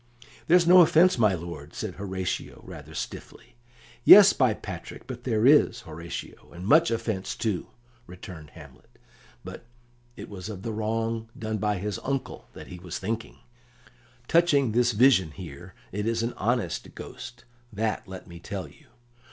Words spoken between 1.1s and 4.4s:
my lord," said Horatio, rather stiffly. "Yes,